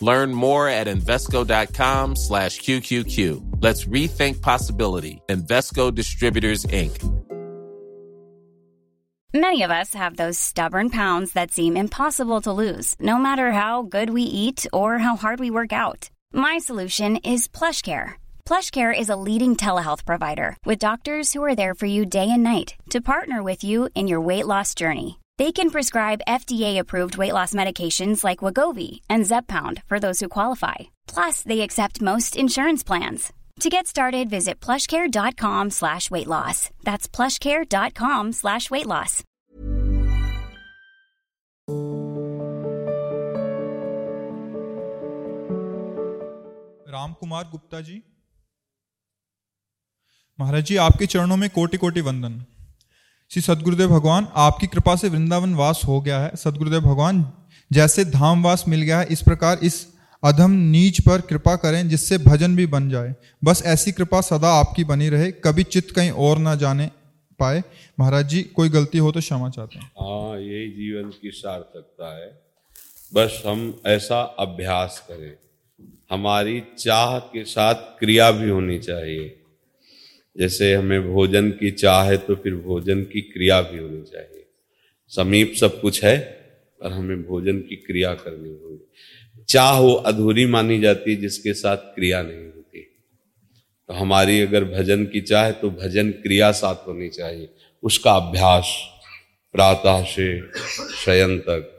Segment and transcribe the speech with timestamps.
[0.00, 3.58] Learn more at Invesco.com slash QQQ.
[3.60, 5.20] Let's rethink possibility.
[5.28, 7.24] Invesco Distributors, Inc.
[9.34, 13.82] Many of us have those stubborn pounds that seem impossible to lose, no matter how
[13.82, 16.08] good we eat or how hard we work out.
[16.32, 18.12] My solution is PlushCare.
[18.46, 22.42] PlushCare is a leading telehealth provider with doctors who are there for you day and
[22.42, 25.18] night to partner with you in your weight loss journey.
[25.37, 30.75] They can prescribe FDA-approved weight loss medications like Wagovi and Zepbound for those who qualify.
[31.07, 33.33] Plus, they accept most insurance plans.
[33.59, 36.69] To get started, visit plushcare.com slash weight loss.
[36.83, 39.23] That's plushcare.com slash weight loss.
[46.93, 48.01] Ram Kumar Gupta ji
[50.39, 52.41] महाराज जी आपके चरणों में कोटि कोटि वंदन
[53.30, 57.32] श्री सदगुरुदेव भगवान, आपकी कृपा से वृंदावन वास हो गया है। सदगुरुदेव भगवान,
[57.72, 62.18] जैसे धाम वास मिल गया है, इस प्रकार इस अधम नीच पर कृपा करें जिससे
[62.18, 66.38] भजन भी बन जाए। बस ऐसी कृपा सदा आपकी बनी रहे, कभी चित्त कहीं और
[66.38, 66.90] ना जाने
[67.38, 67.62] पाए।
[68.00, 72.42] महाराज जी, कोई गलती हो तो क्षमा चाहते हैं। हाँ यही जीवन की सार्थकता है।
[73.14, 75.36] बस हम ऐसा अभ्यास करें।
[76.10, 79.37] हमारी चाह के साथ क्रिया भी होनी चाहिए।
[80.38, 84.44] जैसे हमें भोजन की चाह है तो फिर भोजन की क्रिया भी होनी चाहिए।
[85.08, 86.18] समीप सब कुछ है,
[86.80, 91.76] पर हमें भोजन की क्रिया करनी होगी। चाह वो अधूरी मानी जाती है, जिसके साथ
[91.76, 92.80] क्रिया नहीं होती।
[93.88, 97.48] तो हमारी अगर भजन की चाह है तो भजन क्रिया साथ होनी चाहिए।
[97.82, 98.72] उसका अभ्यास
[99.52, 100.40] प्रातः से
[100.96, 101.74] शयन तक,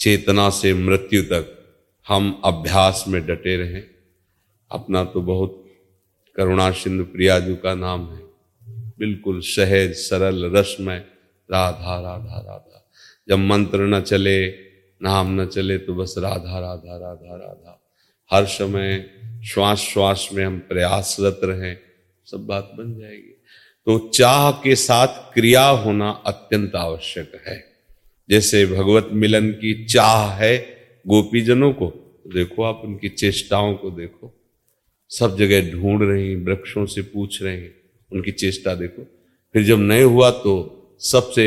[0.00, 1.50] चेतना से मृत्यु तक,
[2.06, 3.84] हम अभ्यास में डटे रहें।
[4.70, 5.63] अपना तो बहुत
[6.36, 8.22] करुणा सिंधु प्रिया जी का नाम है।
[8.98, 11.04] बिल्कुल सहज, सरल, रसमय,
[11.50, 12.90] राधा राधा राधा।
[13.28, 14.48] जब मंत्र न चले,
[15.02, 17.80] नाम न चले तो बस राधा राधा राधा राधा।
[18.30, 19.10] हर समय
[19.44, 21.76] श्वास श्वास में हम प्रयासरत रहें,
[22.26, 23.30] सब बात बन जाएगी।
[23.86, 27.64] तो चाह के साथ क्रिया होना अत्यंत आवश्यक है।
[28.30, 30.56] जैसे भगवत मिलन की चाह है
[31.06, 31.92] गोपीजनों को
[32.34, 34.32] देखो आप उनकी चेष्टाओं को देखो।
[35.10, 37.74] सब जगह ढूंढ रही वृक्षों से पूछ रहे हैं,
[38.12, 39.02] उनकी चेष्टा देखो।
[39.54, 40.54] फिर जब नहीं हुआ तो
[41.02, 41.46] सबसे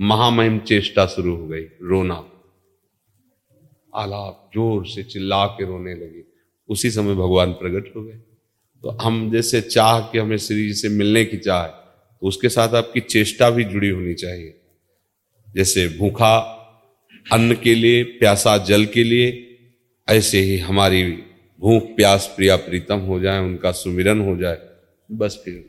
[0.00, 2.14] महामहिम चेष्टा शुरू हो गई, रोना।
[3.92, 6.22] आलाप, ज़ोर से चिल्ला के रोने लगे।
[6.68, 8.18] उसी समय भगवान प्रकट हो गए।
[8.84, 12.74] तो हम जैसे चाह के हमें श्री जी से मिलने की चाह तो उसके साथ
[12.74, 14.54] आपकी चेष्टा भी जुड़ी होनी चाहिए।
[15.48, 16.36] जैसे भूखा
[17.26, 19.28] अन्न के लिए, प्यासा जल के लिए,
[20.08, 21.02] ऐसे ही हमारी
[21.60, 24.58] भूख, प्यास, प्रिया प्रीतम हो जाए, उनका सुमिरन हो जाए।
[25.12, 25.64] बस फिर।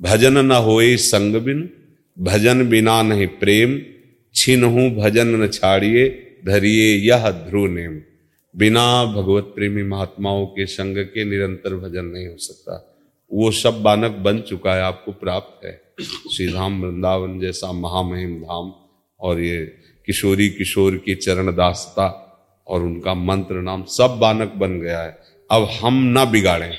[0.00, 1.70] भजन न होए संग बिन,
[2.18, 3.82] भजन बिना नहीं प्रेम।
[4.34, 8.02] छिन हूँ भजन न छाड़िए, धरिए यह ध्रुव नेम।
[8.56, 12.98] बिना भगवत प्रेमी महात्माओं के संग के निरंतर भजन नहीं हो सकता।
[13.32, 15.80] वो सब बानक बन चुका है, आपको प्राप्त है।
[16.32, 18.74] श्री धाम वृंदावन जैसा महामहिम धाम
[19.20, 19.66] और ये
[20.06, 22.22] किशोरी किशोर की चरण दासता
[22.68, 25.18] और उनका मंत्र नाम सब बानक बन गया है।
[25.50, 26.78] अब हम ना बिगाड़ें।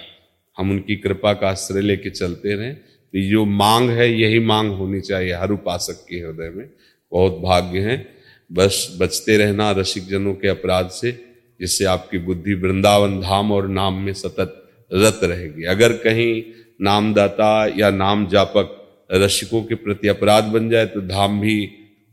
[0.58, 5.02] हम उनकी कृपा का आश्रय लेके चलते रहें। तो जो मांग है, यही मांग होनी
[5.02, 6.70] चाहिए हर उपासक के हृदय में।
[7.12, 8.18] बहुत भाग्य है।
[8.52, 11.12] बस बचते रहना रसिक जनों के अपराध से,
[11.60, 16.44] जिससे आपकी बुद्धि वृंदावन धाम और नाम में सतत रत रहेगी। अगर कहीं
[16.82, 21.66] नामदाता या नाम जापक रसिकों के प्रति अपराध बन जाए तो धाम भी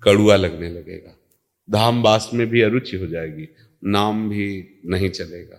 [0.03, 1.19] कड़ुआ लगने लगेगा।
[1.71, 3.49] धाम वास में भी अरुचि हो जाएगी।
[3.85, 4.47] नाम भी
[4.87, 5.57] नहीं चलेगा।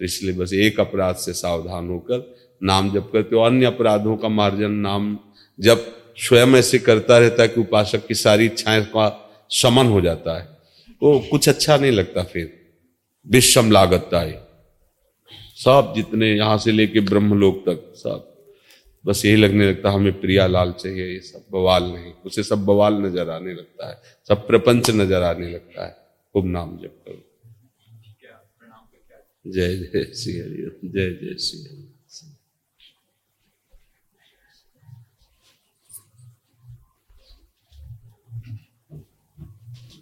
[0.00, 4.28] तो इसलिए बस एक अपराध से सावधान होकर नाम जप करते हो। अन्य अपराधों का
[4.28, 5.18] मार्जन नाम
[5.58, 5.84] जब
[6.18, 9.08] स्वयं ऐसे करता रहता है कि उपासक की सारी इच्छाएँ का
[9.50, 10.44] समन हो जाता है।
[11.02, 12.52] तो कुछ अच्छा नहीं लगता फिर।
[13.26, 14.42] विषम लागत है
[15.56, 18.30] सब जितने यहाँ से लेके ब्रह्मलोक तक सब।
[19.04, 22.64] बस यही लगने लगता है, हमें प्रिया लाल चाहिए, ये सब बवाल नहीं। उसे सब
[22.64, 25.96] बवाल नज़र आने लगता है, सब प्रपंच नज़र आने लगता है।
[26.34, 27.22] खूब नाम जप करो।
[29.44, 31.82] जय जय श्री हरि जय जय श्री हरि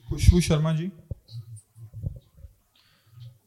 [0.08, 0.90] खुशबू शर्मा जी,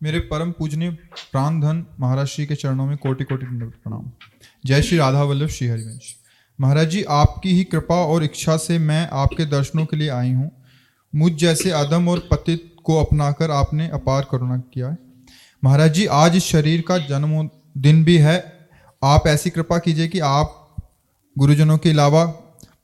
[0.03, 4.12] मेरे परम पूजनीय प्राण धन महाराज श्री के चरणों में कोटि कोटि प्रणाम।
[4.63, 6.15] जय श्री राधा वल्लभ श्री हरिवंश
[6.59, 10.51] महाराज जी, आपकी ही कृपा और इच्छा से मैं आपके दर्शनों के लिए आई हूँ।
[11.13, 15.05] मुझ जैसे आदम और पतित को अपनाकर आपने अपार करुणा किया है।
[15.65, 18.35] महाराज जी आज इस शरीर का जन्म दिन भी है।
[19.01, 20.75] आप ऐसी कृपा कीजिए कि आप
[21.35, 22.21] गुरुजनों के अलावा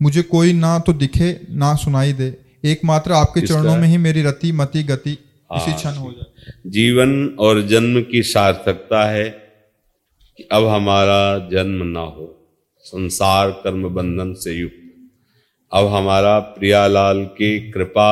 [0.01, 2.29] मुझे कोई ना तो दिखे ना सुनाई दे।
[2.65, 7.61] एकमात्र आपके चरणों में ही मेरी रति मति गति इसी क्षण हो जाए। जीवन और
[7.67, 12.27] जन्म की सार्थकता है कि अब हमारा जन्म ना हो
[12.85, 14.77] संसार कर्म बंधन से युक्त।
[15.71, 18.11] अब हमारा प्रियालाल की कृपा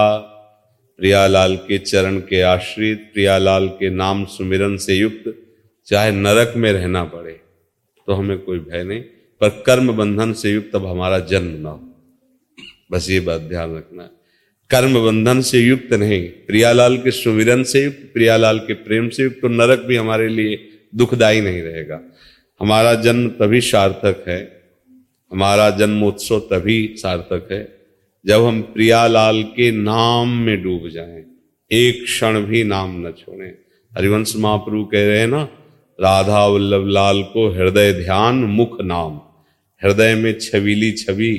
[0.99, 5.33] प्रियालाल के चरण के आश्रित, प्रियालाल के नाम सुमिरन से युक्त,
[5.87, 7.31] चाहे नरक में रहना पड़े
[8.07, 9.01] तो हमें कोई भय नहीं।
[9.41, 11.85] पर कर्म बंधन से युक्त अब हमारा जन्म ना हो।
[12.91, 14.09] बस ये बात ध्यान रखना
[14.69, 19.37] कर्म बंधन से युक्त नहीं, प्रियालाल के सुमिरन से युक्त, प्रियालाल के प्रेम से युक्त
[19.41, 20.57] तो नरक भी हमारे लिए
[20.95, 22.01] दुखदायी नहीं रहेगा।
[22.61, 24.39] हमारा जन्म तभी सार्थक है,
[25.31, 27.78] हमारा जन्मोत्सव तभी सार्थक है
[28.25, 31.23] जब हम प्रियालाल के नाम में डूब जाएँ,
[31.71, 33.51] एक क्षण भी नाम न छोड़ें।
[33.91, 35.43] हरिवंश महाप्रभु कह रहे हैं ना,
[35.99, 39.19] राधा वल्लभ लाल को हृदय ध्यान मुख नाम।
[39.81, 41.33] हृदय में छबीली छवि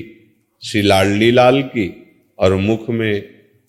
[0.62, 1.86] श्री लाडली लाल की
[2.38, 3.14] और मुख में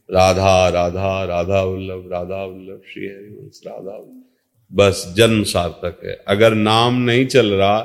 [0.09, 3.99] राधा राधा राधा वल्लभ राधा वल्लभ, श्री हरिवंश, राधा
[4.71, 7.79] बस जन्म सार्थक है। अगर नाम नहीं चल रहा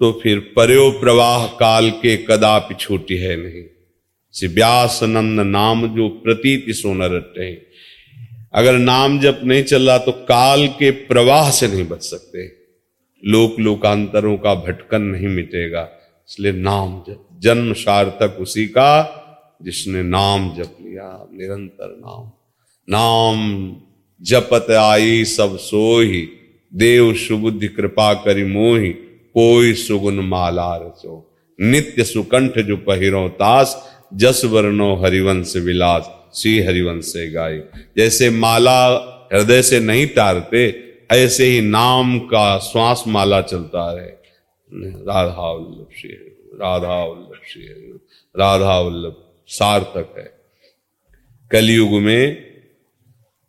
[0.00, 3.64] तो फिर पर्यो प्रवाह काल के कदापि छोटी है नहीं।
[4.34, 7.50] से व्यास नंद नाम जो प्रतीति सोन रटे
[8.54, 12.44] अगर नाम जब नहीं चल रहा तो काल के प्रवाह से नहीं बच सकते।
[13.22, 15.82] लोक लोकांतरों का भटकन नहीं मिटेगा,
[16.28, 18.90] इसलिए नाम जप। जन्म सार्थक उसी का
[19.62, 22.30] जिसने नाम जप लिया, निरंतर नाम।
[22.88, 23.76] नाम
[24.20, 26.22] जपत आई सब सोही,
[26.72, 31.14] देव सुबुद्धि कृपा करी मोही, कोई सुगुन माला रचो।
[31.58, 33.74] नित्य सुकंठ जो पहिरो तास
[34.16, 37.62] जस वर्णो हरिवंश विलास श्री हरिवंश से गाय
[37.96, 38.86] जैसे माला
[39.32, 44.10] हृदय से नहीं तारते, ऐसे ही नाम का श्वास माला चलता रहे।
[44.98, 46.12] राधा वल्लभ श्री
[46.54, 47.62] राधा वल्लभ श्री
[48.38, 49.16] राधा वल्लभ
[49.46, 50.32] सार्थक है।
[51.50, 52.52] कलयुग में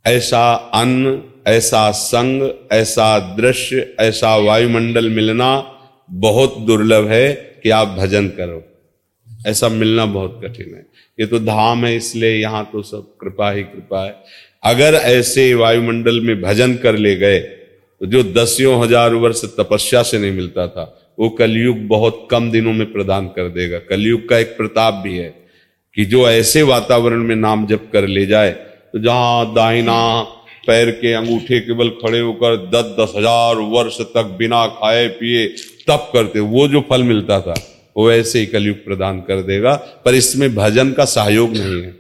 [0.06, 5.80] ऐसा अन्न, ऐसा संग, ऐसा दृश्य, ऐसा वायुमंडल मिलना
[6.12, 7.34] बहुत दुर्लभ है
[7.64, 8.64] कि आप भजन करो।
[9.44, 10.86] ऐसा मिलना बहुत कठिन है।
[11.18, 14.16] ये तो धाम है, इसलिए यहाँ तो सब कृपा ही कृपा है।
[14.64, 20.20] अगर ऐसे वायुमंडल में भजन कर ले गए तो जो दसियों हज़ार वर्ष तपस्या से
[20.20, 20.84] नहीं मिलता था,
[21.20, 25.34] वो कलयुग बहुत कम दिनों में प्रदान कर देगा। कलयुग का एक प्रताप भी है
[25.98, 28.52] कि जो ऐसे वातावरण में नाम जप कर ले जाए
[28.94, 30.00] तो जहाँ दाहिना
[30.64, 35.46] पैर के अंगूठे केवल खड़े होकर दस दस हज़ार वर्ष तक बिना खाए पिए
[35.88, 37.54] तप करते, वो जो फल मिलता था
[37.96, 41.92] वो ऐसे ही कलयुग प्रदान कर देगा, पर इसमें भजन का सहयोग नहीं है।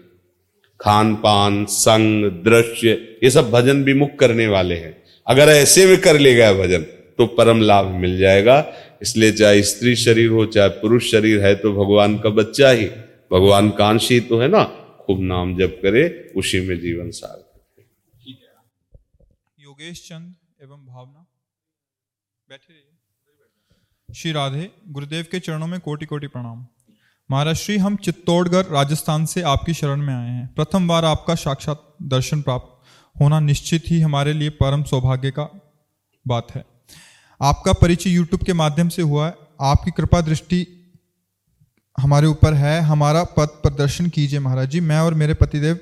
[0.79, 2.91] खान पान, संग, दृश्य,
[3.23, 4.95] ये सब भजन विमुख करने वाले हैं।
[5.27, 6.81] अगर ऐसे में कर ले गया भजन
[7.17, 8.57] तो परम लाभ मिल जाएगा।
[9.01, 12.85] इसलिए चाहे स्त्री शरीर हो, चाहे पुरुष शरीर है तो भगवान का बच्चा ही।
[13.31, 14.63] भगवान कांशी तो है ना,
[14.99, 17.41] खूब नाम जप करे, उसी में जीवन सार।
[19.59, 21.25] योगेश चंद एवं भावना,
[22.49, 22.73] बैठे
[24.15, 26.67] श्री राधे, गुरुदेव के चरणों में कोटि कोटि प्रणाम।
[27.31, 31.95] महाराज, श्री, हम चित्तौड़गढ़, राजस्थान से आपकी शरण में आए हैं। प्रथम बार आपका साक्षात
[32.03, 32.83] दर्शन प्राप्त
[33.21, 35.61] होना निश्चित ही हमारे लिए परम सौभाग्य का
[36.27, 36.65] बात है।
[37.41, 40.67] आपका परिचय यूट्यूब के माध्यम से हुआ है। आपकी कृपा दृष्टि
[41.99, 45.79] हमारे ऊपर है। हमारा पद प्रदर्शन कीजिए महाराज जी। मैं और मेरे पतिदेव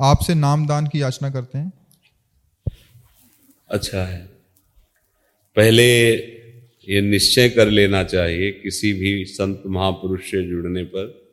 [0.00, 1.72] आपसे नाम दान की याचना करते हैं।
[3.70, 4.18] अच्छा है।
[5.56, 6.16] पहले
[6.88, 11.32] ये निश्चय कर लेना चाहिए किसी भी संत महापुरुष से जुड़ने पर।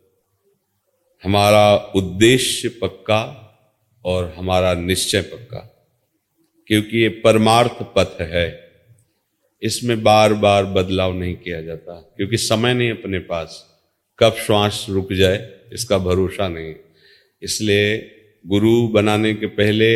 [1.24, 3.22] हमारा उद्देश्य पक्का
[4.06, 5.60] और हमारा निश्चय पक्का,
[6.68, 8.48] क्योंकि ये परमार्थ पथ है।
[9.62, 13.64] इसमें बार बार बदलाव नहीं किया जाता, क्योंकि समय नहीं अपने पास।
[14.20, 16.76] कब श्वास रुक जाए, इसका भरोसा नहीं।
[17.42, 17.98] इसलिए
[18.46, 19.90] गुरु बनाने के पहले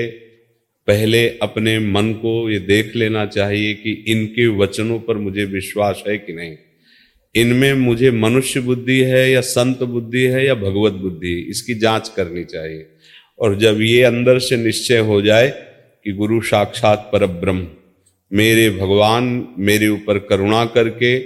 [0.89, 6.17] पहले अपने मन को ये देख लेना चाहिए कि इनके वचनों पर मुझे विश्वास है
[6.17, 6.55] कि नहीं।
[7.35, 12.43] इनमें मुझे मनुष्य बुद्धि है या संत बुद्धि है या भगवत बुद्धि, इसकी जाँच करनी
[12.43, 12.85] चाहिए।
[13.39, 15.49] और जब ये अंदर से निश्चय हो जाए
[16.05, 17.67] कि गुरु साक्षात पर ब्रह्म
[18.31, 21.17] मेरे भगवान मेरे ऊपर करुणा करके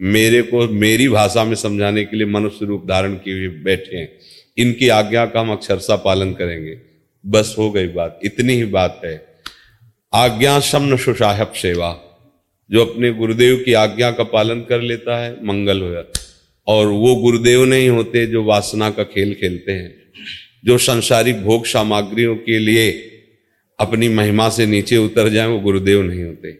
[0.00, 4.08] मेरे को मेरी भाषा में समझाने के लिए मनुष्य रूप धारण किए हुए बैठे हैं,
[4.58, 6.91] इनकी आज्ञा का हम अक्षरसा पालन करेंगे।
[7.26, 9.26] बस हो गई बात, इतनी ही बात है।
[10.14, 12.00] आज्ञा समन सुसाहब सेवा,
[12.70, 16.20] जो अपने गुरुदेव की आज्ञा का पालन कर लेता है, मंगल हो जाता
[16.66, 19.94] और वो गुरुदेव नहीं होते जो वासना का खेल खेलते हैं,
[20.64, 22.90] जो संसारिक भोग सामग्रियों के लिए
[23.80, 26.58] अपनी महिमा से नीचे उतर जाए, वो गुरुदेव नहीं होते।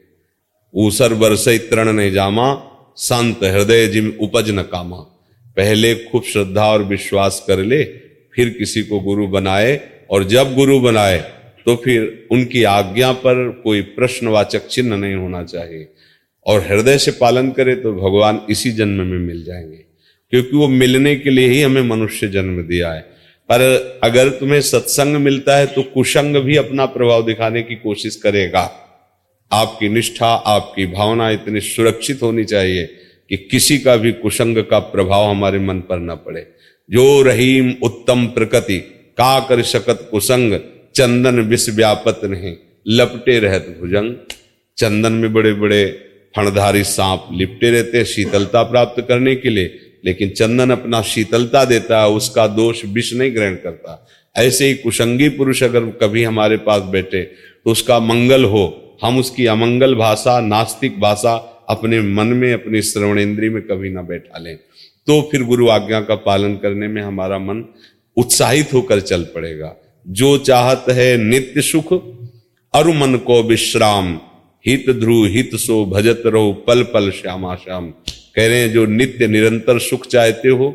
[0.75, 2.55] ऊसर बरसे तरण नहीं जामा,
[2.97, 4.97] संत हृदय जिम उपज न कामा।
[5.57, 7.85] पहले खूब श्रद्धा और विश्वास कर ले,
[8.35, 9.77] फिर किसी को गुरु बनाए
[10.13, 11.19] और जब गुरु बनाए
[11.67, 15.89] तो फिर उनकी आज्ञा पर कोई प्रश्नवाचक चिन्ह नहीं होना चाहिए।
[16.47, 19.77] और हृदय से पालन करे तो भगवान इसी जन्म में मिल जाएँगे।
[20.31, 23.01] क्योंकि वो मिलने के लिए ही हमें मनुष्य जन्म दिया है।
[23.51, 23.61] पर
[24.05, 28.79] अगर तुम्हें सत्संग मिलता है तो कुसंग भी अपना प्रभाव दिखाने की कोशिश करेगा।
[29.53, 32.87] आपकी निष्ठा, आपकी भावना इतनी सुरक्षित होनी चाहिए
[33.29, 36.53] कि किसी का भी कुसंग का प्रभाव हमारे मन पर न पड़े।
[36.91, 40.55] जो रहीम उत्तम प्रकृति का कर शकत कुसंग,
[40.95, 42.55] चंदन विष व्यापत नहीं।
[42.89, 44.15] लपटे रहत भुजंग।
[44.79, 45.87] चंदन में बड़े बड़े
[46.37, 52.01] फणधारी सांप लिपटे रहते हैं शीतलता प्राप्त करने के लिए। लेकिन चंदन अपना शीतलता देता
[52.01, 56.83] है, उसका दोष विष नहीं ग्रहण करता। ऐसे ही कुशंगी पुरुष अगर कभी हमारे पास
[56.83, 57.23] बैठे
[57.65, 63.49] तो उसका मंगल हो। हम उसकी अमंगल भाषा, नास्तिक भाषा अपने मन में, अपनी श्रवणेन्द्री
[63.49, 64.57] में कभी ना बैठा लें।
[65.07, 67.65] तो फिर गुरु आज्ञा का पालन करने में हमारा मन
[68.17, 69.75] उत्साहित होकर चल पड़ेगा।
[70.07, 71.93] जो चाहत है नित्य सुख
[72.75, 74.15] अरु मन को विश्राम।
[74.65, 77.91] हित ध्रुव, हित सो भजत रहो, पल पल श्यामा श्याम।
[78.37, 80.71] कह रहे हैं, जो नित्य निरंतर सुख चाहते हो,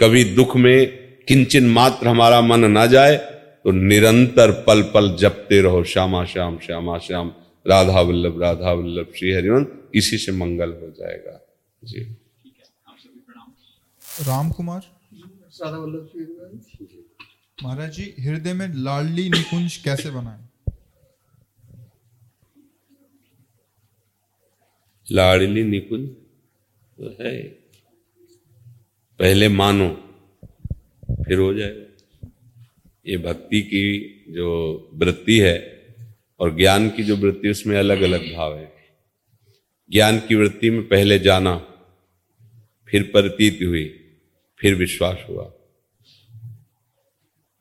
[0.00, 0.86] कभी दुख में
[1.28, 3.16] किंचन मात्र हमारा मन ना जाए
[3.64, 7.32] तो निरंतर पल पल जपते रहो, श्यामा श्याम श्यामा श्याम।
[7.66, 11.40] राधा वल्लभ राधा वल्लभ, श्री हरिवंश इसी से मंगल हो जाएगा।
[11.82, 12.00] जी।
[14.20, 14.80] राम कुमार
[17.62, 20.40] महाराज जी हृदय में लाडली निकुंज कैसे बनाए?
[25.12, 26.08] लाडली निकुंज
[26.96, 27.42] तो है।
[29.18, 29.88] पहले मानो
[31.24, 32.30] फिर हो जाएगा
[33.06, 33.84] ये भक्ति की
[34.28, 34.50] जो
[34.94, 35.86] वृत्ति है
[36.40, 38.72] और ज्ञान की जो वृत्ति उसमें अलग अलग भाव है।
[39.90, 41.56] ज्ञान की वृत्ति में पहले जाना
[42.88, 43.98] फिर प्रतीत हुई।
[44.62, 45.52] फिर विश्वास हुआ।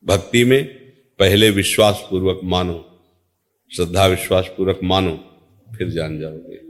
[0.05, 0.67] भक्ति में
[1.19, 3.03] पहले विश्वास पूर्वक मानो,
[3.75, 5.17] श्रद्धा विश्वास पूर्वक मानो,
[5.77, 6.61] फिर जान जाओगे।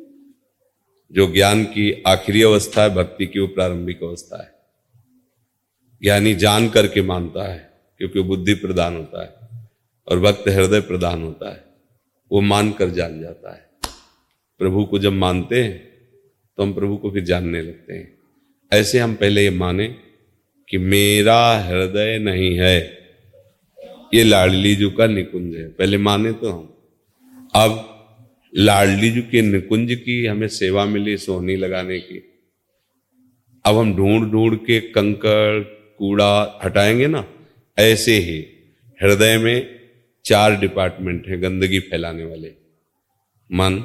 [1.12, 4.54] जो ज्ञान की आखिरी अवस्था है, भक्ति की वो प्रारंभिक अवस्था है।
[6.02, 9.70] ज्ञानी जान करके मानता है, क्योंकि बुद्धि प्रदान होता है
[10.08, 11.64] और भक्त हृदय प्रदान होता है।
[12.32, 13.70] वो मान कर जान जाता है।
[14.60, 15.92] प्रभु को जब मानते हैं
[16.58, 18.18] तो हम प्रभु को फिर जानने लगते हैं।
[18.74, 20.11] ऐसे हम पहले ये माने
[20.72, 22.98] कि मेरा हृदय नहीं है।
[24.14, 26.74] ये लाडली जू का निकुंज है। पहले माने तो हम।
[27.56, 27.88] अब
[28.56, 32.34] लाडली जी के निकुंज की हमें सेवा मिली सोहनी लगाने की।
[33.66, 35.64] अब हम ढूंढ ढूंढ के कंकड़,
[35.98, 37.34] कूड़ा हटाएँगे ना,
[37.80, 38.46] ऐसे ही
[39.04, 39.80] हृदय में
[40.26, 42.48] चार डिपार्टमेंट है, गंदगी फैलाने वाले।
[43.54, 43.84] मन,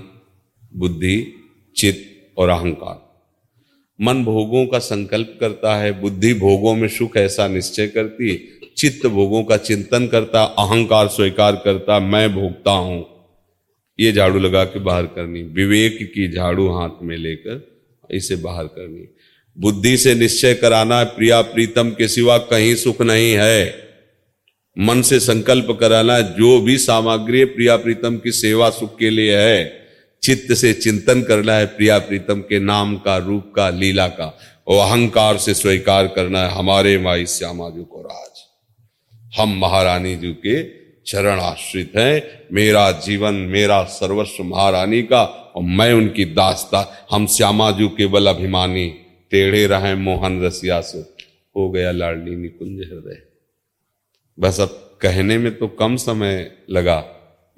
[0.75, 1.35] बुद्धि,
[1.76, 3.06] चित्त और अहंकार।
[4.00, 8.41] मन भोगों का संकल्प करता है, बुद्धि भोगों में सुख ऐसा निश्चय करती है,
[8.76, 13.07] चित्त भोगों का चिंतन करता, अहंकार स्वीकार करता, मैं भोगता हूँ।
[14.00, 19.09] ये झाड़ू लगा के बाहर करनी, विवेक की झाड़ू हाथ में लेकर इसे बाहर करनी।
[19.59, 23.75] बुद्धि से निश्चय कराना, प्रिया प्रीतम के सिवा कहीं सुख नहीं है।
[24.79, 29.86] मन से संकल्प कराना, जो भी सामग्री प्रिया प्रीतम की सेवा सुख के लिए है।
[30.26, 34.87] चित्त से चिंतन करना है प्रिया प्रीतम के नाम का, रूप का, लीला का। और
[34.87, 40.62] अहंकार से स्वीकार करना है हमारे माई श्यामा जी को राज। हम महारानी जी के
[41.06, 47.71] चरण आश्रित है। मेरा जीवन, मेरा सर्वस्व महारानी का और मैं उनकी दास्ता। हम श्यामा
[47.71, 48.88] जू केवल अभिमानी,
[49.30, 50.99] टेढ़े रहे मोहन रसिया से।
[51.56, 53.23] हो गया लाडली निकुंज हृदय।
[54.40, 57.04] बस अब कहने में तो कम समय लगा,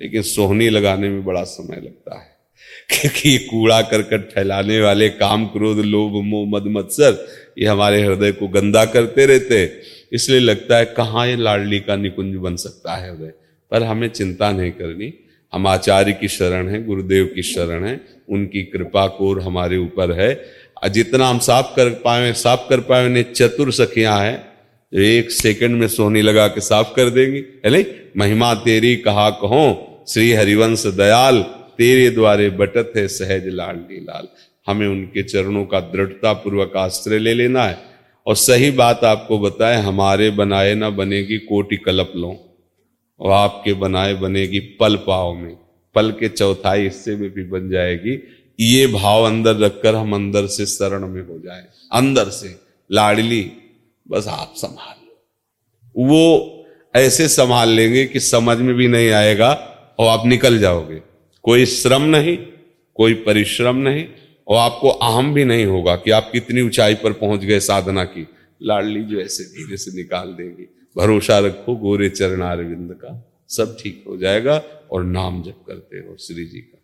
[0.00, 2.38] लेकिन सोहनी लगाने में बड़ा समय लगता है।
[2.88, 8.32] क्योंकि ये कूड़ा करकट फैलाने वाले काम क्रोध, लोभ, मोह, मद, मत्सर, ये हमारे हृदय
[8.32, 9.80] को गंदा करते रहते
[10.12, 13.32] इसलिए लगता है कहाँ ये लाडली का निकुंज बन सकता है हृदय?
[13.70, 15.14] पर हमें चिंता नहीं करनी।
[15.52, 20.44] हम आचार्य की शरण है, गुरुदेव की शरण है, उनकी कृपा कोर हमारे ऊपर है।
[20.90, 24.48] जितना हम साफ़ कर पाए, साफ़ कर पाए, उन्हें चतुर सखियाँ हैं।
[24.94, 27.84] जो एक सेकंड में सोनी लगा के साफ़ कर देंगी। है नहीं
[28.16, 29.84] महिमा तेरी कहा कहो?
[30.08, 34.28] श्री हरिवंश दयाल। तेरे द्वारे बटत है सहज लाडली लाल
[34.66, 37.78] हमें उनके चरणों का दृढ़ता पूर्वक आश्रय ले लेना है।
[38.26, 42.44] और सही बात आपको बताए, हमारे बनाए ना बनेगी कोटि कलप लो।
[43.20, 45.56] और आपके बनाए बनेगी पल पाव में।
[45.94, 48.23] पल के चौथाई हिस्से में भी बन जाएगी।
[48.61, 52.58] ये भाव अंदर रखकर हम अंदर से शरण में हो जाए। अंदर से,
[52.92, 53.52] लाडली,
[54.08, 55.25] बस आप संभाल लो।
[56.08, 56.54] वो
[56.97, 59.52] ऐसे संभाल लेंगे कि समझ में भी नहीं आएगा
[59.99, 61.07] और आप निकल जाओगे।
[61.49, 62.37] कोई श्रम नहीं,
[62.95, 64.05] कोई परिश्रम नहीं,
[64.49, 68.26] और आपको अहम भी नहीं होगा कि आप कितनी ऊंचाई पर पहुँच गए साधना की।
[68.62, 74.05] लाडली जो ऐसे धीरे से निकाल देंगे। भरोसा रखो गोरे चरण अरविंद का, सब ठीक
[74.09, 74.62] हो जाएगा
[74.93, 76.78] और नाम जप करते हो श्री जी का।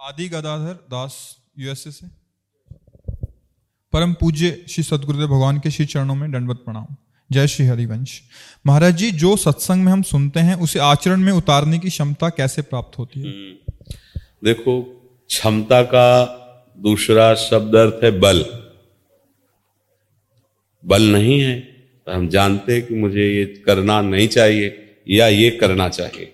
[0.00, 2.06] आदि गदाधर दास यूएसए से।
[3.92, 6.86] परम पूज्य श्री सदगुरुदेव भगवान के श्री चरणों में दंडवत प्रणाम।
[7.32, 8.22] जय श्री हरिवंश।
[8.66, 12.62] महाराज जी, जो सत्संग में हम सुनते हैं, उसे आचरण में उतारने की क्षमता कैसे
[12.62, 13.26] प्राप्त होती है?
[13.26, 13.72] हम्म।
[14.44, 14.82] देखो,
[15.28, 16.36] क्षमता का
[16.78, 18.44] दूसरा शब्द अर्थ है बल।
[20.86, 21.60] बल नहीं है
[22.06, 26.32] तो हम जानते हैं कि मुझे ये करना नहीं चाहिए, या ये करना चाहिए।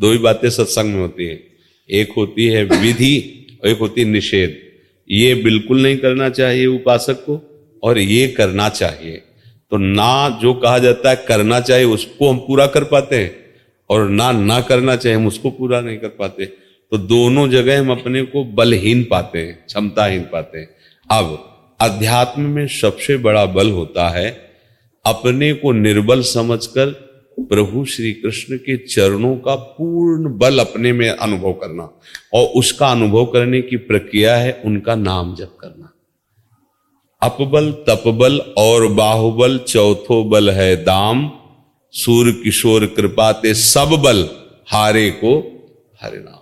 [0.00, 1.44] दो ही बातें सत्संग में होती है।
[1.90, 4.60] एक होती है विधि और एक होती है निषेध।
[5.10, 7.50] ये बिल्कुल नहीं करना चाहिए उपासक को,
[7.82, 9.22] और ये करना चाहिए।
[9.74, 13.36] तो ना जो कहा जाता है करना चाहिए, उसको हम पूरा कर पाते हैं।
[13.90, 16.44] और ना ना करना चाहिए, हम उसको पूरा नहीं कर पाते।
[16.90, 20.68] तो दोनों जगह हम अपने को बलहीन पाते हैं, क्षमताहीन पाते हैं।
[21.10, 24.30] अब, अध्यात्म में सबसे बड़ा बल होता है
[25.06, 26.86] अपने को निर्बल समझकर
[27.40, 32.00] प्रभु श्री कृष्ण के चरणों का पूर्ण बल अपने में अनुभव करना।
[32.34, 35.83] और उसका अनुभव करने की प्रक्रिया है उनका नाम जप करना।
[37.24, 41.30] अपबल, तपबल और बाहुबल चौथो बल है दाम।
[41.92, 44.28] सूर्य किशोर कृपाते सब बल
[44.66, 45.32] हारे को
[46.02, 46.40] हरे नाम।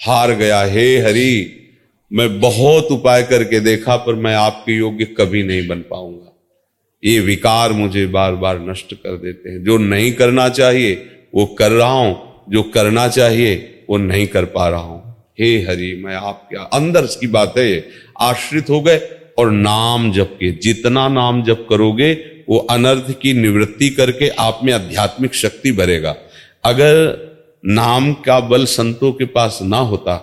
[0.00, 1.62] हार गया हे हरि।
[2.12, 6.32] मैं बहुत उपाय करके देखा, पर मैं आपके योग्य कभी नहीं बन पाऊँगा।
[7.04, 11.70] ये विकार मुझे बार बार नष्ट कर देते हैं। जो नहीं करना चाहिए, वो कर
[11.70, 16.56] रहा हूँ। जो करना चाहिए, वो नहीं कर पा रहा हूँ। हे हरि, मैं आपके
[16.56, 17.88] अंदर की बात है
[18.20, 19.00] आश्रित हो गए।
[19.38, 22.12] और नाम जप के जितना नाम जप करोगे,
[22.48, 26.16] वो अनर्थ की निवृत्ति करके आप में आध्यात्मिक शक्ति भरेगा।
[26.64, 27.26] अगर
[27.66, 30.16] नाम का बल संतों के पास ना होता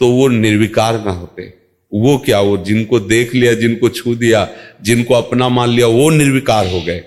[0.00, 1.42] तो वो निर्विकार ना होते।
[1.92, 4.48] वो क्या, वो जिनको देख लिया, जिनको छू दिया,
[4.82, 7.02] जिनको अपना मान लिया, वो निर्विकार हो गए।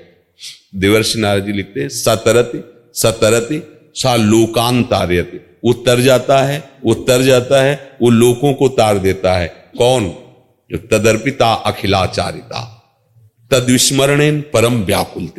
[0.76, 2.64] देवर्षि नारद जी लिखते हैं, सतरति
[2.96, 3.62] सतरति,
[3.96, 8.98] सा लोकान तार्यति। वो तर जाता है, वो तर जाता है, वो लोगों को तार
[8.98, 9.48] देता है।
[9.78, 10.06] कौन?
[10.72, 12.62] जो तदर्पिता अखिलाचारिता।
[13.52, 15.30] तद विस्मरण परम व्याकुल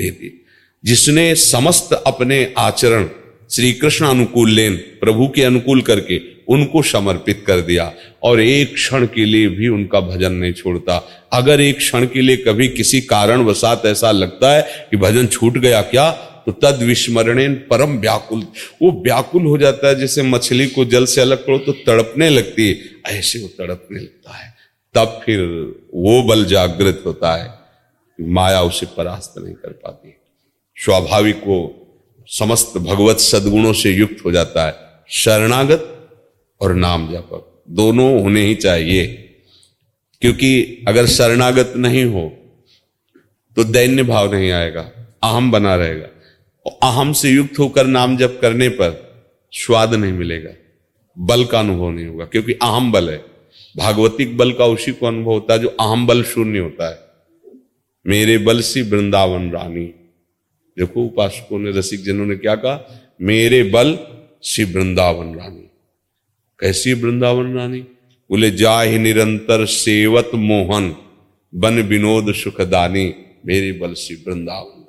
[0.85, 3.09] जिसने समस्त अपने आचरण
[3.51, 9.07] श्री कृष्ण अनुकूल लेन प्रभु के अनुकूल करके उनको समर्पित कर दिया और एक क्षण
[9.07, 10.97] के लिए भी उनका भजन नहीं छोड़ता।
[11.33, 15.59] अगर एक क्षण के लिए कभी किसी कारण वसात ऐसा लगता है कि भजन छूट
[15.59, 16.11] गया क्या
[16.47, 18.47] तो तद विस्मरण परम व्याकुल।
[18.83, 22.69] वो व्याकुल हो जाता है, जैसे मछली को जल से अलग करो तो तड़पने लगती
[22.69, 24.50] है। ऐसे वो तड़पने लगता है।
[24.95, 25.41] तब फिर
[25.95, 27.49] वो बल जागृत होता है
[28.21, 30.15] माया उसे परास्त नहीं कर पाती
[30.77, 31.59] स्वाभाविक वो
[32.29, 34.75] समस्त भगवत सदगुणों से युक्त हो जाता है।
[35.11, 35.83] शरणागत
[36.61, 39.07] और नाम जापक, दोनों होने ही चाहिए।
[40.23, 42.33] क्योंकि अगर शरणागत नहीं हो
[43.57, 44.83] तो दैन्य भाव नहीं आएगा,
[45.23, 46.07] अहम बना रहेगा।
[46.67, 48.91] और अहम से युक्त होकर नाम जप करने पर
[49.53, 50.51] स्वाद नहीं मिलेगा,
[51.17, 53.25] बल का अनुभव नहीं होगा, क्योंकि अहम बल है।
[53.77, 56.99] भागवतिक बल का उसी को अनुभव होता है जो अहम बल शून्य होता है।
[58.07, 59.85] मेरे बल सी वृंदावन रानी।
[60.79, 63.05] देखो उपासकों ने, रसिक जनों ने क्या कहा?
[63.23, 63.99] मेरे बल
[64.45, 65.71] श्री वृंदावन रानी।
[66.61, 67.81] कैसी वृंदावन रानी?
[68.31, 70.97] बोले, जाहि निरंतर सेवत मोहन,
[71.55, 73.15] बन विनोद सुखदानी,
[73.47, 74.81] मेरे बल श्री वृंदावन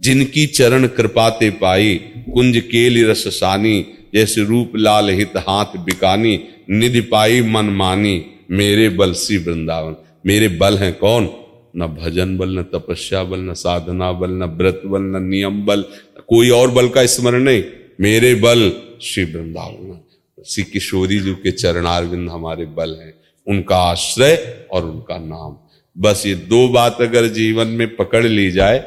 [0.00, 1.94] जिनकी चरण कृपाते पाई,
[2.34, 6.38] कुंज केली रसानी जैसे रूप लाल हित हाथ बिकानी,
[6.70, 8.14] निधि पाई मन मानी।
[8.50, 11.28] मेरे बल श्री वृंदावन, मेरे बल हैं कौन?
[11.76, 15.84] न भजन बल, न तपस्या बल, न साधना बल, न व्रत बल, न नियम बल
[16.28, 17.62] कोई और बल का स्मरण नहीं।
[18.00, 20.00] मेरे बल श्री वृंदावन
[20.46, 23.12] श्री किशोरी जी के चरणारविंद हमारे बल हैं।
[23.46, 25.56] उनका आश्रय और उनका नाम।
[25.96, 28.78] बस ये दो बात अगर जीवन में पकड़ ली जाए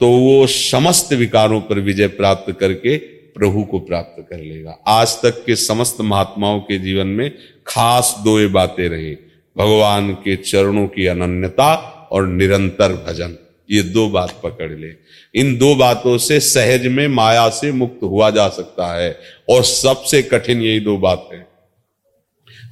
[0.00, 2.96] तो वो समस्त विकारों पर विजय प्राप्त करके
[3.34, 7.30] प्रभु को प्राप्त कर लेगा। आज तक के समस्त महात्माओं के जीवन में
[7.66, 9.14] खास दो ये बातें रही।
[9.56, 11.74] भगवान के चरणों की अनन्यता
[12.12, 13.36] और निरंतर भजन,
[13.70, 14.92] ये दो बात पकड़ ले।
[15.34, 19.18] इन दो बातों से सहज में माया से मुक्त हुआ जा सकता है।
[19.50, 21.38] और सबसे कठिन यही दो बातें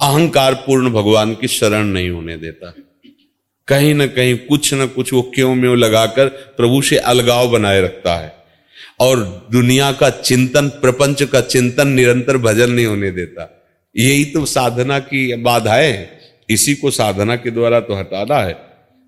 [0.02, 2.74] अहंकार पूर्ण भगवान की शरण नहीं होने देता।
[3.68, 8.16] कहीं ना कहीं कुछ ना कुछ वो क्यों में लगाकर प्रभु से अलगाव बनाए रखता
[8.16, 8.39] है।
[9.00, 14.98] और दुनिया का चिंतन, प्रपंच का चिंतन निरंतर भजन नहीं होने देता। यही तो साधना
[14.98, 18.56] की बाधाएँ है। इसी को साधना के द्वारा तो हटाना है।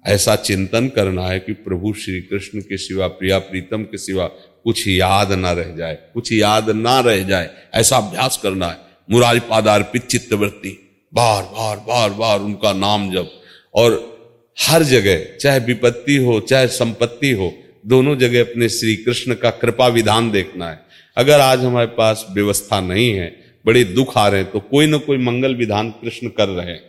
[0.07, 4.26] ऐसा चिंतन करना है कि प्रभु श्री कृष्ण के सिवा, प्रिया प्रीतम के सिवा
[4.64, 8.76] कुछ याद ना रह जाए, कुछ याद ना रह जाए। ऐसा अभ्यास करना है।
[9.11, 10.68] मुरारी पादार्पित चित्तवृत्ति,
[11.14, 13.31] बार बार बार बार उनका नाम जब
[13.74, 14.12] और
[14.61, 19.86] हर जगह, चाहे विपत्ति हो, चाहे संपत्ति हो दोनों जगह अपने श्री कृष्ण का कृपा
[19.88, 20.80] विधान देखना है।
[21.16, 24.96] अगर आज हमारे पास व्यवस्था नहीं है, बड़े दुख आ रहे हैं तो कोई ना
[24.98, 26.80] कोई मंगल विधान कृष्ण कर रहे हैं।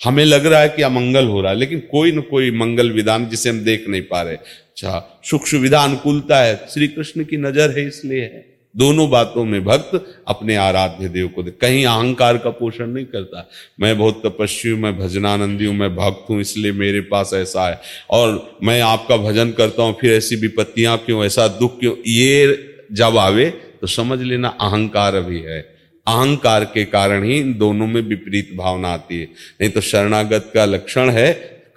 [0.00, 3.28] हमें लग रहा है कि अमंगल हो रहा है, लेकिन कोई ना कोई मंगल विधान
[3.28, 7.78] जिसे हम देख नहीं पा रहे। अच्छा सुख सुविधा अनुकूलता है श्री कृष्ण की नज़र
[7.78, 9.94] है इसलिए। है दोनों बातों में भक्त
[10.28, 13.48] अपने आराध्य देव को दे कहीं अहंकार का पोषण नहीं करता।
[13.80, 17.80] मैं बहुत तपस्वी हूँ, मैं भजनानंदी हूँ, मैं भक्त हूँ, इसलिए मेरे पास ऐसा है।
[18.10, 21.94] और मैं आपका भजन करता हूँ, फिर ऐसी विपत्तियाँ क्यों, ऐसा दुख क्यों?
[22.06, 25.60] ये जब आवे तो समझ लेना अहंकार भी है।
[26.06, 29.26] अहंकार के कारण ही इन दोनों में विपरीत भावना आती है।
[29.60, 31.28] नहीं तो शरणागत का लक्षण है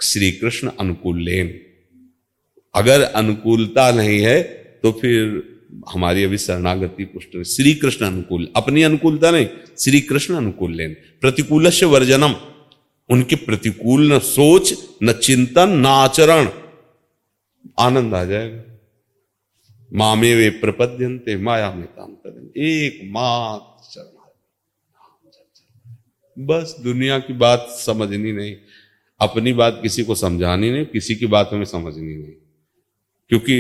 [0.01, 1.53] श्री कृष्ण अनुकूल लेन।
[2.75, 4.41] अगर अनुकूलता नहीं है
[4.84, 5.43] तो फिर
[5.93, 9.47] हमारी अभी शरणागति पुष्ट श्री कृष्ण अनुकूल, अपनी अनुकूलता नहीं
[9.80, 12.36] श्री कृष्ण अनुकूल लेन प्रतिकूल से वर्जनम,
[13.10, 14.73] उनके प्रतिकूल न सोच,
[15.04, 16.49] न चिंतन न आचरण।
[17.80, 18.62] आनंद आ जाएगा।
[19.93, 24.15] मामे वे प्रपद्यंते माया में काम करें एक मात्र
[26.39, 28.56] बस दुनिया की बात समझनी नहीं।
[29.21, 32.34] अपनी बात किसी को समझानी नहीं, किसी की बात हमें समझनी नहीं।
[33.31, 33.55] क्योंकि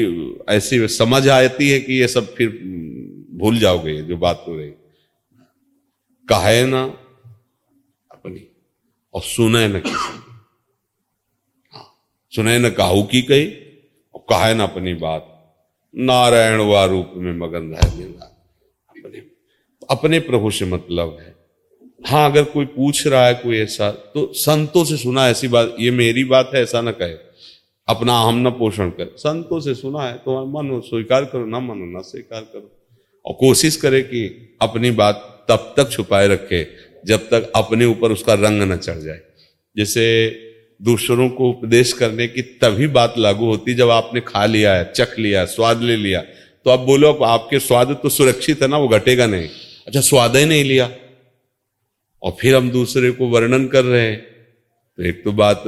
[0.49, 2.49] ऐसी समझ आती है कि ये सब फिर
[3.39, 4.69] भूल जाओगे जो बात हो रही।
[6.27, 6.83] कहे ना
[8.11, 8.47] अपनी
[9.13, 10.19] और सुने न किसी
[11.73, 11.85] हाँ,
[12.33, 13.45] सुने न काहू की कही
[14.15, 15.31] और कहे ना अपनी बात।
[15.93, 19.19] नारायण व रूप में मगन रह अपने
[19.89, 21.33] अपने प्रभु से मतलब है।
[22.07, 25.91] हाँ अगर कोई पूछ रहा है कोई ऐसा तो संतों से सुना ऐसी बात ये
[25.91, 27.24] मेरी बात है ऐसा ना कहे।
[27.87, 31.85] अपना हम न पोषण कर। संतों से सुना है तो मानो स्वीकार करो, ना मानो,
[31.85, 32.71] ना स्वीकार करो।
[33.25, 36.67] और कोशिश करे कि अपनी बात तब तक छुपाए रखे,
[37.05, 39.21] जब तक अपने ऊपर उसका रंग न चढ़ जाए।
[39.77, 40.03] जैसे
[40.81, 45.19] दूसरों को उपदेश करने की तभी बात लागू होती जब आपने खा लिया है, चख
[45.19, 46.21] लिया है, स्वाद ले लिया।
[46.65, 49.49] तो आप बोलो आपके स्वाद तो सुरक्षित है ना, वो घटेगा नहीं।
[49.87, 50.91] अच्छा स्वाद ही नहीं लिया।
[52.23, 54.21] और फिर हम दूसरे को वर्णन कर रहे हैं।
[54.97, 55.63] तो एक तो बात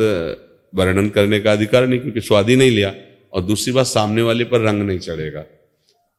[0.75, 2.93] वर्णन करने का अधिकार नहीं, क्योंकि स्वाद ही नहीं लिया।
[3.33, 5.45] और दूसरी बात, सामने वाले पर रंग नहीं चढ़ेगा।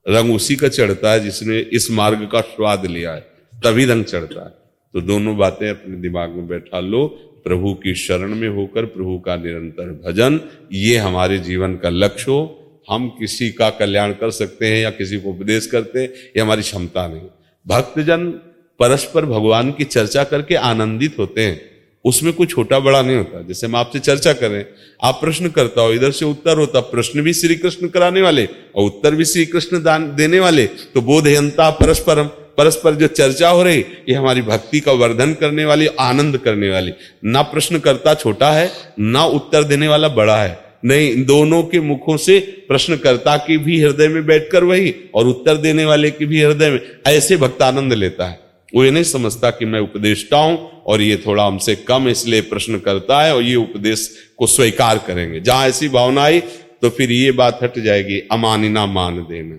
[0.09, 3.21] रंग उसी का चढ़ता है जिसने इस मार्ग का स्वाद लिया है,
[3.65, 4.51] तभी रंग चढ़ता है।
[4.95, 7.07] तो दोनों बातें अपने दिमाग में बैठा लो,
[7.45, 10.41] प्रभु की शरण में होकर प्रभु का निरंतर भजन,
[10.73, 12.55] ये हमारे जीवन का लक्ष्य हो।
[12.91, 16.63] हम किसी का कल्याण कर सकते हैं या किसी को उपदेश करते हैं, ये हमारी
[16.63, 17.23] क्षमता नहीं।
[17.67, 18.31] भक्तजन
[18.79, 21.61] परस्पर भगवान की चर्चा करके आनंदित होते हैं।
[22.09, 24.65] उसमें कोई छोटा बड़ा नहीं होता। जैसे हम आपसे चर्चा करें
[25.03, 28.85] आप प्रश्न करता हो, इधर से उत्तर होता, प्रश्न भी श्री कृष्ण कराने वाले और
[28.85, 34.15] उत्तर भी श्री कृष्ण दान वाले तो बोधयंता परस्परम। परस्पर जो चर्चा हो रही, ये
[34.15, 36.93] हमारी भक्ति का वर्धन करने वाली, आनंद करने वाली।
[37.25, 42.17] ना प्रश्न करता छोटा है, ना उत्तर देने वाला बड़ा है। नहीं दोनों के मुखों
[42.17, 46.71] से प्रश्नकर्ता की भी हृदय में बैठकर वही और उत्तर देने वाले की भी हृदय
[46.71, 51.03] में, ऐसे भक्त आनंद लेता है। वो ये नहीं समझता कि मैं उपदेष्टा हूँ और
[51.03, 55.67] ये थोड़ा हमसे कम इसलिए प्रश्न करता है और ये उपदेश को स्वीकार करेंगे। जहाँ
[55.69, 56.41] ऐसी भावना आई
[56.83, 59.57] तो फिर ये बात हट जाएगी अमानिना मान देना।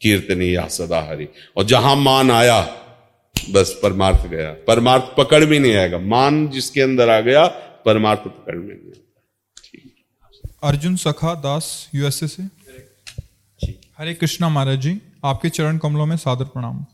[0.00, 2.60] कीर्तनी या सदा हरि और जहाँ मान आया
[3.50, 7.46] बस परमार्थ गया। परमार्थ पकड़ भी नहीं आएगा। मान जिसके अंदर आ गया
[7.86, 12.42] परमार्थ पकड़ में नहीं आएगा। अर्जुन सखा दास यूएसए से?
[13.98, 16.84] हरे कृष्णा महाराज जी आपके चरण कमलों में सादर प्रणाम।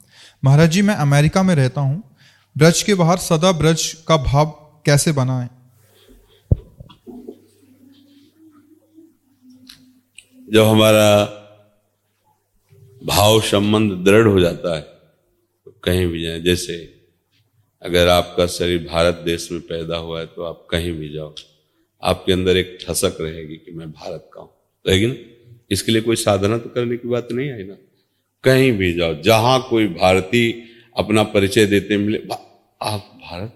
[0.43, 2.03] महाराज जी, मैं अमेरिका में रहता हूँ।
[2.57, 4.47] ब्रज के बाहर सदा ब्रज का भाव
[4.87, 5.49] कैसे बनाए
[10.49, 11.11] जब हमारा
[13.03, 16.79] भाव संबंध दृढ़ हो जाता है तो कहीं भी जाए। जैसे
[17.83, 21.35] अगर आपका शरीर भारत देश में पैदा हुआ है तो आप कहीं भी जाओ,
[22.03, 24.51] आपके अंदर एक ठसक रहेगी कि मैं भारत का हूँ।
[24.85, 25.15] रहेगी ना
[25.71, 27.77] इसके लिए कोई साधना तो करने की बात नहीं आई ना।
[28.45, 30.63] कहीं भी जाओ जहाँ कोई भारतीय
[30.97, 32.19] अपना परिचय देते मिले
[32.83, 33.53] आप भारत?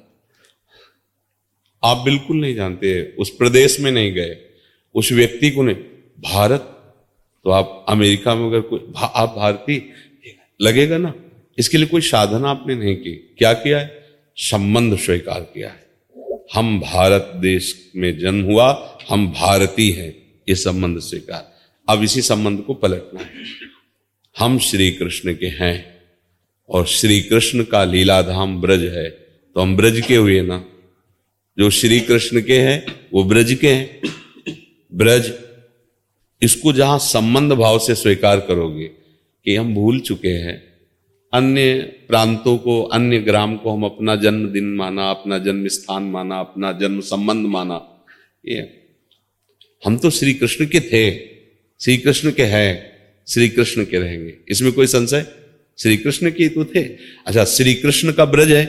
[1.84, 4.36] आप बिल्कुल नहीं जानते उस प्रदेश में नहीं गए
[4.94, 5.76] उस व्यक्ति को नहीं।
[6.20, 6.60] भारत?
[7.44, 9.82] तो आप अमेरिका में अगर कोई भा, आप भारतीय
[10.62, 11.14] लगेगा ना?
[11.58, 14.08] इसके लिए कोई साधना आपने नहीं की। क्या किया है?
[14.36, 15.84] संबंध स्वीकार किया है।
[16.54, 20.14] हम भारत देश में जन्म हुआ हम भारतीय हैं
[20.48, 21.52] ये संबंध स्वीकार।
[21.88, 23.73] अब इसी संबंध को पलटना है।
[24.36, 26.02] हम श्री कृष्ण के हैं
[26.68, 30.64] और श्री कृष्ण का लीलाधाम ब्रज है तो हम ब्रज के हुए ना।
[31.58, 34.00] जो श्री कृष्ण के हैं, वो ब्रज के हैं।
[34.94, 35.32] ब्रज,
[36.42, 40.56] इसको जहाँ संबंध भाव से स्वीकार करोगे कि हम भूल चुके हैं।
[41.32, 41.74] अन्य
[42.08, 47.00] प्रांतों को, अन्य ग्राम को हम अपना जन्मदिन माना, अपना जन्म स्थान माना, अपना जन्म
[47.00, 48.06] संबंध माना।
[48.46, 48.82] ये,
[49.86, 51.18] हम तो श्री कृष्ण के थे
[51.80, 52.93] श्री कृष्ण के हैं।
[53.28, 55.26] श्री कृष्ण के रहेंगे। इसमें कोई संशय?
[55.78, 56.82] श्री कृष्ण के तो थे।
[57.26, 58.64] अच्छा श्री कृष्ण का ब्रज है।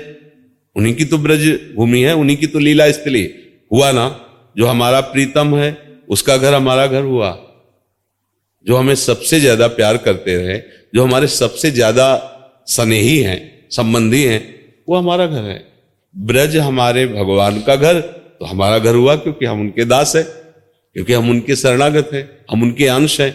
[0.76, 3.30] उन्हीं की तो ब्रज भूमि है, उन्हीं की तो लीला स्थली।
[3.72, 4.06] हुआ ना,
[4.56, 5.78] जो हमारा प्रीतम है,
[6.10, 7.38] उसका घर हमारा घर हुआ।
[8.66, 10.58] जो हमें सबसे ज़्यादा प्यार करते रहे,
[10.96, 12.08] जो हमारे सबसे ज़्यादा
[12.68, 14.42] स्नेही हैं, संबंधी हैं,
[14.88, 15.64] वो हमारा घर है।
[16.16, 18.00] ब्रज हमारे भगवान का घर
[18.36, 22.64] तो हमारा घर हुआ क्योंकि हम उनके दास है, क्योंकि हम उनके शरणागत हैं, हम
[22.64, 23.34] उनके अंश हैं।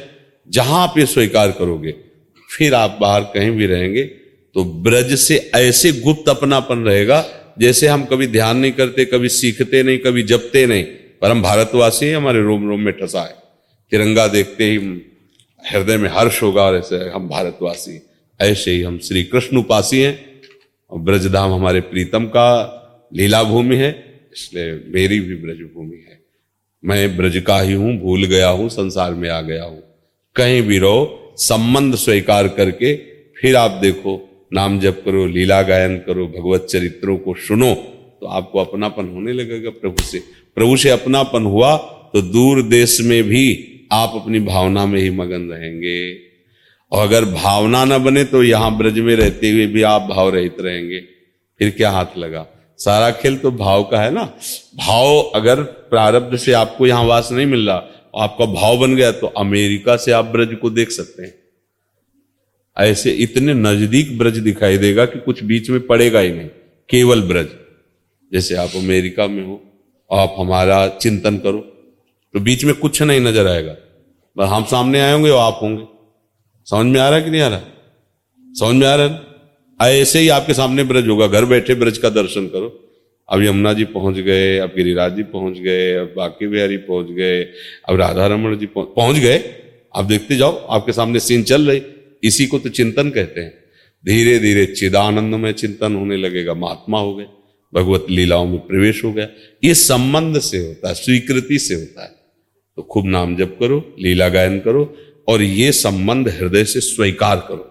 [0.50, 1.94] जहाँ आप ये स्वीकार करोगे,
[2.48, 4.04] फिर आप बाहर कहीं भी रहेंगे
[4.56, 7.24] तो ब्रज से ऐसे गुप्त अपनापन रहेगा,
[7.58, 10.84] जैसे हम कभी ध्यान नहीं करते, कभी सीखते नहीं, कभी जपते नहीं,
[11.22, 13.34] पर हम भारतवासी हैं, हमारे रोम रोम में ठसा है।
[13.92, 14.76] तिरंगा देखते ही
[15.62, 18.00] हृदय में हर्ष होगा, और ऐसे हम भारतवासी
[18.40, 20.18] ऐसे ही हम श्री कृष्ण उपासी हैं,
[20.92, 22.48] और ब्रजधाम हमारे प्रीतम का
[23.12, 23.90] लीला भूमि है,
[24.32, 26.18] इसलिए मेरी भी ब्रज भूमि है।
[26.82, 29.82] मैं ब्रज का ही हूँ, भूल गया हूँ, संसार में आ गया हूँ।
[30.36, 32.94] कहीं भी रहो, संबंध स्वीकार करके
[33.36, 34.12] फिर आप देखो,
[34.52, 39.70] नाम जप करो, लीला गायन करो, भगवत चरित्रों को सुनो तो आपको अपनापन होने लगेगा
[39.72, 40.18] प्रभु से।
[40.56, 41.76] प्रभु से अपनापन हुआ
[42.12, 43.44] तो दूर देश में भी
[43.92, 46.12] आप अपनी भावना में ही मगन रहेंगे।
[46.92, 50.56] और अगर भावना ना बने तो यहाँ ब्रज में रहते हुए भी आप भाव रहित
[50.60, 51.00] रहेंगे।
[51.60, 52.46] फिर क्या हाथ लगा?
[52.78, 54.24] सारा खेल तो भाव का है ना?
[54.76, 57.78] भाव अगर प्रारब्ध से आपको यहाँ वास नहीं मिल रहा
[58.14, 61.34] आपका भाव बन गया तो अमेरिका से आप ब्रज को देख सकते हैं।
[62.76, 66.48] ऐसे इतने नज़दीक ब्रज दिखाई देगा कि कुछ बीच में पड़ेगा ही नहीं।
[66.88, 67.48] केवल ब्रज।
[68.32, 69.60] जैसे आप अमेरिका में हो,
[70.10, 71.58] आप हमारा चिंतन करो
[72.34, 73.76] तो बीच में कुछ नहीं नज़र आएगा।
[74.36, 75.84] बस हम सामने आए होंगे और आप होंगे।
[76.66, 77.60] समझ में आ रहा है कि नहीं आ रहा?
[78.44, 79.06] समझ में आ रहा
[79.80, 82.68] है ऐसे ही आपके सामने ब्रज होगा। घर बैठे ब्रज का दर्शन करो।
[83.30, 87.42] अब यमुना जी पहुँच गए, अब गिरिराज जी पहुँच गए, अब बाकी बिहारी पहुँच गए,
[87.88, 89.38] अब राधा रमन जी पहुँच गए।
[89.94, 91.82] आप देखते जाओ, आपके सामने सीन चल रही।
[92.22, 93.52] इसी को तो चिंतन कहते हैं।
[94.04, 97.26] धीरे धीरे चिदानंद में चिंतन होने लगेगा, महात्मा हो गए,
[97.72, 99.28] भगवत लीलाओं में प्रवेश हो गया।
[99.64, 102.14] ये संबंध से होता है, स्वीकृति से होता है।
[102.78, 104.84] तो खूब नाम जप करो, लीला गायन करो,
[105.28, 107.66] और ये संबंध हृदय से स्वीकार करो।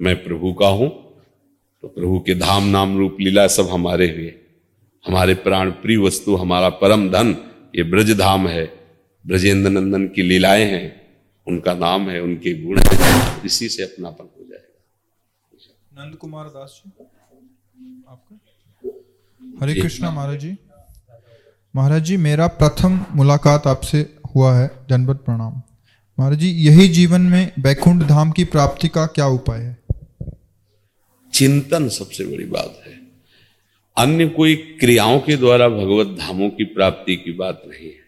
[0.00, 0.88] मैं प्रभु का हूँ
[1.82, 4.32] तो प्रभु के धाम नाम रूप लीला सब हमारे हुए
[5.06, 7.36] हमारे प्राण प्रिय वस्तु हमारा परम धन
[7.76, 8.82] ये ब्रज धाम है।
[9.26, 11.02] ब्रजेंद्र नंदन की लीलाएँ हैं
[11.46, 16.82] उनका नाम है उनके गुण है इसी से अपना अपनापन हो जाएगा। नंद कुमार दास
[16.86, 16.92] जी
[18.08, 18.38] आपका?
[19.64, 20.56] हरे कृष्णा महाराज जी।
[21.76, 25.62] महाराज जी मेरा प्रथम मुलाकात आपसे हुआ है जनपद प्रणाम।
[26.18, 29.78] महाराज जी यही जीवन में बैकुंठ धाम की प्राप्ति का क्या उपाय है?
[31.32, 33.01] चिंतन सबसे बड़ी बात है।
[33.96, 38.00] अन्य कोई क्रियाओं के द्वारा भगवत धामों की प्राप्ति की बात नहीं है।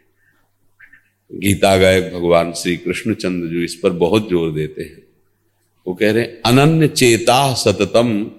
[1.31, 5.03] गीता गायक भगवान श्री कृष्णचंद्र जो इस पर बहुत ज़ोर देते हैं,
[5.87, 8.31] वो कह रहे हैं, अनन्य चेता सततम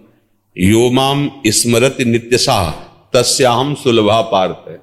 [0.58, 2.72] योमाम स्मृत नित्यसा
[3.14, 4.80] तस्याहम सुलभा पार्थ है।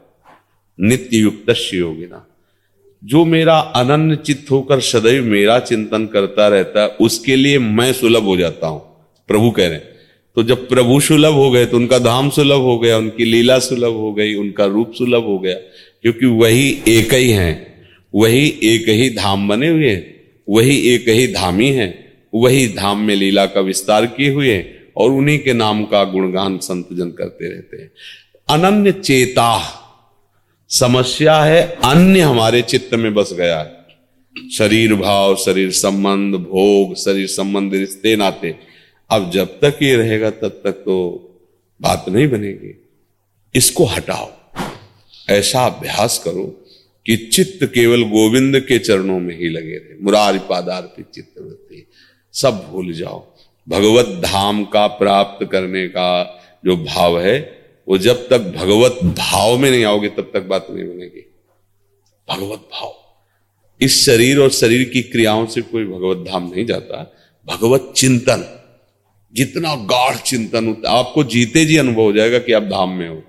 [0.78, 2.26] नित्य युक्त योगिना।
[3.02, 8.22] जो मेरा अनन्य चित्त होकर सदैव मेरा चिंतन करता रहता है, उसके लिए मैं सुलभ
[8.22, 8.80] हो जाता हूँ।
[9.28, 9.91] प्रभु कह रहे हैं
[10.36, 13.92] तो जब प्रभु सुलभ हो गए तो उनका धाम सुलभ हो गया, उनकी लीला सुलभ
[13.92, 15.54] हो गई, उनका रूप सुलभ हो गया,
[16.02, 21.26] क्योंकि वही एक ही हैं, वही एक ही धाम बने हुए हैं, वही एक ही
[21.26, 25.84] धामी हैं, वही धाम में लीला का विस्तार किए हुए हैं और उन्हीं के नाम
[25.84, 27.90] का गुणगान संत जन करते रहते हैं।
[28.48, 29.60] अनन्य चेता
[30.70, 37.26] समस्या है, अन्य हमारे चित्त में बस गया है। शरीर भाव, शरीर संबंध, भोग, शरीर
[37.26, 38.71] संबंध रिश्ते नाते
[39.12, 41.28] अब जब तक ये रहेगा, तब तक तो
[41.82, 42.88] बात नहीं बनेगी।
[43.54, 44.32] इसको हटाओ।
[45.30, 46.64] ऐसा अभ्यास करो
[47.06, 51.86] कि चित्त केवल गोविंद के चरणों में ही लगे रहे। मुरारी पादार्पित चित्त वृत्ति।
[52.32, 53.26] सब भूल जाओ।
[53.68, 59.70] भगवत धाम का प्राप्त करने का जो भाव है, वो जब तक भगवत भाव में
[59.70, 61.32] नहीं आओगे, तब तक बात नहीं बनेगी।
[62.28, 62.94] भगवत भाव।
[63.80, 67.14] इस शरीर और शरीर की क्रियाओं से कोई भगवत धाम नहीं जाता।
[67.46, 68.58] भगवत चिंतन।
[69.34, 73.22] जितना गाढ़ चिंतन होता आपको जीते जी अनुभव हो जाएगा कि आप धाम में हो।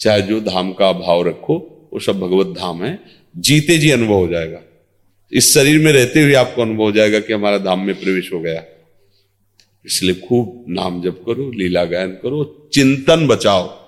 [0.00, 2.98] चाहे जो धाम का भाव रखो, वो सब भगवत धाम है।
[3.36, 4.60] जीते जी अनुभव हो जाएगा।
[5.32, 8.40] इस शरीर में रहते हुए आपको अनुभव हो जाएगा कि हमारा धाम में प्रवेश हो
[8.40, 8.64] गया।
[9.86, 13.84] इसलिए खूब नाम जप करो, लीला गायन करो, चिंतन बचाओ।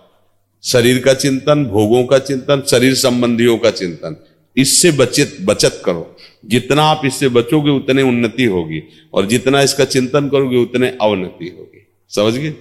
[0.64, 4.24] शरीर का चिंतन, भोगों का चिंतन, शरीर संबंधियों का चिंतन।
[4.58, 6.04] इससे बचत बचत करो
[6.54, 8.82] जितना आप इससे बचोगे उतने उन्नति होगी
[9.14, 11.86] और जितना इसका चिंतन करोगे उतने अवनति होगी
[12.18, 12.54] समझ गए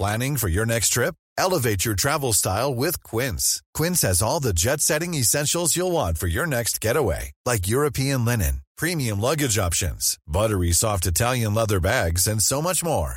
[0.00, 1.14] Planning for your next trip?
[1.36, 3.46] Elevate your travel style with Quince.
[3.74, 8.24] Quince has all the jet setting essentials you'll want for your next getaway, like European
[8.24, 13.16] linen, premium luggage options, buttery soft Italian leather bags, and so much more.